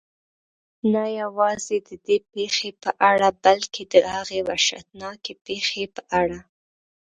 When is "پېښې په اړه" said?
2.33-3.29, 5.45-6.39